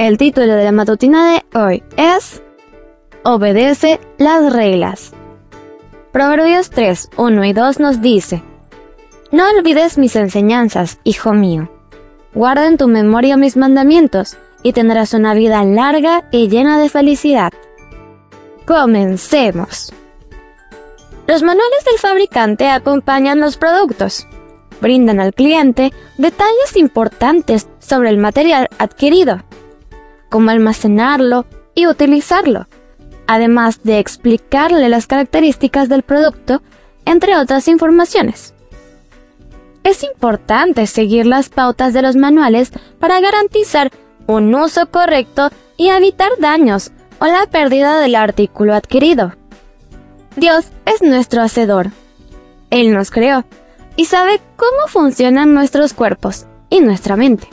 El 0.00 0.16
título 0.16 0.54
de 0.54 0.64
la 0.64 0.72
matutina 0.72 1.34
de 1.34 1.58
hoy 1.58 1.82
es 1.98 2.40
Obedece 3.22 4.00
las 4.16 4.50
reglas. 4.50 5.12
Proverbios 6.10 6.70
3, 6.70 7.10
1 7.18 7.44
y 7.44 7.52
2 7.52 7.80
nos 7.80 8.00
dice, 8.00 8.42
No 9.30 9.44
olvides 9.50 9.98
mis 9.98 10.16
enseñanzas, 10.16 11.00
hijo 11.04 11.34
mío. 11.34 11.70
Guarda 12.32 12.66
en 12.66 12.78
tu 12.78 12.88
memoria 12.88 13.36
mis 13.36 13.58
mandamientos 13.58 14.38
y 14.62 14.72
tendrás 14.72 15.12
una 15.12 15.34
vida 15.34 15.62
larga 15.64 16.26
y 16.30 16.48
llena 16.48 16.80
de 16.80 16.88
felicidad. 16.88 17.52
Comencemos. 18.64 19.92
Los 21.26 21.42
manuales 21.42 21.84
del 21.84 21.98
fabricante 21.98 22.68
acompañan 22.68 23.38
los 23.38 23.58
productos. 23.58 24.26
Brindan 24.80 25.20
al 25.20 25.34
cliente 25.34 25.92
detalles 26.16 26.74
importantes 26.76 27.68
sobre 27.80 28.08
el 28.08 28.16
material 28.16 28.66
adquirido, 28.78 29.42
cómo 30.30 30.50
almacenarlo 30.50 31.44
y 31.74 31.86
utilizarlo 31.86 32.66
además 33.30 33.84
de 33.84 34.00
explicarle 34.00 34.88
las 34.88 35.06
características 35.06 35.88
del 35.88 36.02
producto, 36.02 36.62
entre 37.04 37.36
otras 37.36 37.68
informaciones. 37.68 38.54
Es 39.84 40.02
importante 40.02 40.88
seguir 40.88 41.26
las 41.26 41.48
pautas 41.48 41.94
de 41.94 42.02
los 42.02 42.16
manuales 42.16 42.72
para 42.98 43.20
garantizar 43.20 43.92
un 44.26 44.52
uso 44.52 44.90
correcto 44.90 45.48
y 45.76 45.90
evitar 45.90 46.32
daños 46.40 46.90
o 47.20 47.26
la 47.26 47.46
pérdida 47.46 48.00
del 48.00 48.16
artículo 48.16 48.74
adquirido. 48.74 49.36
Dios 50.34 50.66
es 50.84 51.00
nuestro 51.00 51.40
hacedor. 51.40 51.92
Él 52.70 52.92
nos 52.92 53.12
creó 53.12 53.44
y 53.94 54.06
sabe 54.06 54.40
cómo 54.56 54.88
funcionan 54.88 55.54
nuestros 55.54 55.94
cuerpos 55.94 56.46
y 56.68 56.80
nuestra 56.80 57.14
mente. 57.14 57.48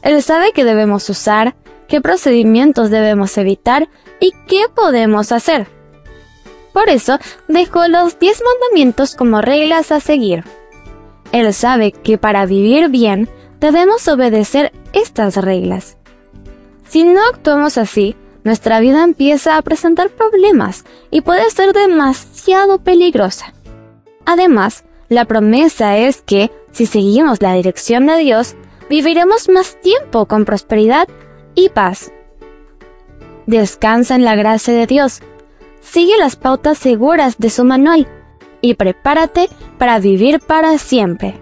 Él 0.00 0.22
sabe 0.22 0.52
qué 0.52 0.64
debemos 0.64 1.10
usar, 1.10 1.54
qué 1.88 2.00
procedimientos 2.00 2.90
debemos 2.90 3.36
evitar 3.38 3.88
y 4.20 4.32
qué 4.46 4.66
podemos 4.74 5.32
hacer. 5.32 5.66
Por 6.72 6.88
eso 6.88 7.18
dejó 7.46 7.86
los 7.88 8.18
diez 8.18 8.42
mandamientos 8.42 9.14
como 9.14 9.40
reglas 9.40 9.92
a 9.92 10.00
seguir. 10.00 10.44
Él 11.32 11.52
sabe 11.54 11.92
que 11.92 12.18
para 12.18 12.46
vivir 12.46 12.88
bien 12.88 13.28
debemos 13.60 14.06
obedecer 14.08 14.72
estas 14.92 15.36
reglas. 15.36 15.96
Si 16.88 17.04
no 17.04 17.20
actuamos 17.32 17.78
así, 17.78 18.16
nuestra 18.44 18.78
vida 18.80 19.02
empieza 19.02 19.56
a 19.56 19.62
presentar 19.62 20.10
problemas 20.10 20.84
y 21.10 21.22
puede 21.22 21.50
ser 21.50 21.72
demasiado 21.72 22.78
peligrosa. 22.78 23.54
Además, 24.26 24.84
la 25.08 25.24
promesa 25.24 25.96
es 25.96 26.22
que, 26.22 26.50
si 26.72 26.86
seguimos 26.86 27.40
la 27.40 27.54
dirección 27.54 28.06
de 28.06 28.18
Dios, 28.18 28.54
viviremos 28.90 29.48
más 29.48 29.80
tiempo 29.80 30.26
con 30.26 30.44
prosperidad 30.44 31.08
y 31.54 31.68
paz. 31.68 32.12
Descansa 33.46 34.14
en 34.14 34.24
la 34.24 34.34
gracia 34.36 34.74
de 34.74 34.86
Dios. 34.86 35.20
Sigue 35.80 36.16
las 36.18 36.36
pautas 36.36 36.78
seguras 36.78 37.36
de 37.38 37.50
su 37.50 37.64
manual 37.64 38.08
y 38.60 38.74
prepárate 38.74 39.48
para 39.78 39.98
vivir 39.98 40.40
para 40.40 40.78
siempre. 40.78 41.34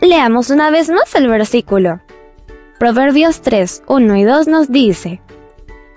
Leamos 0.00 0.50
una 0.50 0.70
vez 0.70 0.88
más 0.88 1.14
el 1.14 1.28
versículo. 1.28 2.00
Proverbios 2.78 3.42
3, 3.42 3.84
1 3.86 4.16
y 4.16 4.24
2 4.24 4.48
nos 4.48 4.72
dice, 4.72 5.20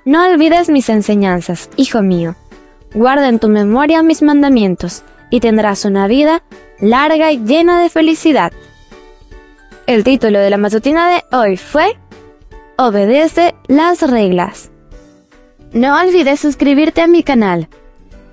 No 0.03 0.27
olvides 0.27 0.69
mis 0.69 0.89
enseñanzas, 0.89 1.69
hijo 1.77 2.01
mío. 2.01 2.35
Guarda 2.93 3.29
en 3.29 3.39
tu 3.39 3.47
memoria 3.47 4.03
mis 4.03 4.21
mandamientos, 4.21 5.03
y 5.29 5.39
tendrás 5.39 5.85
una 5.85 6.07
vida 6.07 6.43
larga 6.79 7.31
y 7.31 7.39
llena 7.39 7.81
de 7.81 7.89
felicidad. 7.89 8.51
El 9.87 10.03
título 10.03 10.39
de 10.39 10.49
la 10.49 10.57
matutina 10.57 11.09
de 11.09 11.23
hoy 11.35 11.57
fue 11.57 11.97
Obedece 12.77 13.55
las 13.67 14.01
reglas. 14.01 14.69
No 15.71 15.97
olvides 15.97 16.41
suscribirte 16.41 17.01
a 17.01 17.07
mi 17.07 17.23
canal. 17.23 17.69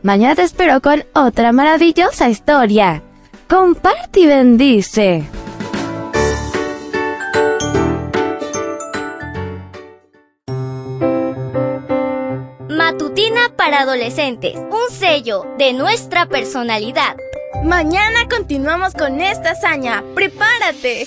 Mañana 0.02 0.34
te 0.34 0.42
espero 0.42 0.80
con 0.80 1.04
otra 1.14 1.52
maravillosa 1.52 2.28
historia. 2.28 3.02
Comparte 3.48 4.20
y 4.20 4.26
bendice. 4.26 5.24
Matutina 12.68 13.52
para 13.56 13.82
adolescentes, 13.82 14.56
un 14.56 14.90
sello 14.90 15.46
de 15.56 15.72
nuestra 15.72 16.26
personalidad. 16.26 17.16
Mañana 17.62 18.26
continuamos 18.28 18.92
con 18.94 19.20
esta 19.20 19.50
hazaña. 19.50 20.02
¡Prepárate! 20.16 21.06